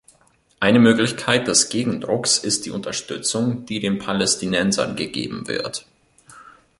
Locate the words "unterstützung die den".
2.71-3.99